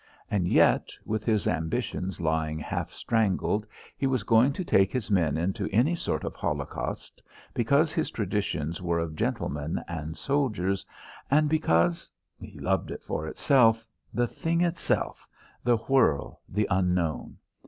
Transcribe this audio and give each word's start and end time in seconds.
And 0.31 0.47
yet, 0.47 0.89
with 1.05 1.25
his 1.27 1.47
ambitions 1.47 2.19
lying 2.19 2.57
half 2.57 2.91
strangled, 2.91 3.67
he 3.95 4.07
was 4.07 4.23
going 4.23 4.51
to 4.53 4.63
take 4.65 4.91
his 4.91 5.11
men 5.11 5.37
into 5.37 5.69
any 5.71 5.93
sort 5.93 6.23
of 6.23 6.33
holocaust, 6.33 7.21
because 7.53 7.93
his 7.93 8.09
traditions 8.09 8.81
were 8.81 8.97
of 8.97 9.15
gentlemen 9.15 9.79
and 9.87 10.17
soldiers, 10.17 10.87
and 11.29 11.47
because 11.47 12.11
he 12.39 12.57
loved 12.59 12.89
it 12.89 13.03
for 13.03 13.27
itself 13.27 13.85
the 14.11 14.25
thing 14.25 14.61
itself 14.61 15.27
the 15.63 15.77
whirl, 15.77 16.41
the 16.49 16.65
unknown. 16.71 17.37